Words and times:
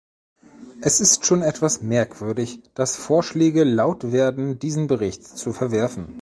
Es 0.81 0.99
ist 0.99 1.27
schon 1.27 1.43
etwas 1.43 1.83
merkwürdig, 1.83 2.59
dass 2.73 2.95
Vorschläge 2.95 3.63
laut 3.63 4.11
werden, 4.11 4.57
diesen 4.57 4.87
Bericht 4.87 5.23
zu 5.27 5.53
verwerfen. 5.53 6.07